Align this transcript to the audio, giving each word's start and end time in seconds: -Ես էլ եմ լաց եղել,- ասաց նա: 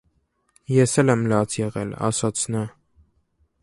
-Ես 0.75 0.95
էլ 1.03 1.13
եմ 1.15 1.27
լաց 1.33 1.59
եղել,- 1.61 1.95
ասաց 2.11 2.47
նա: 2.57 2.67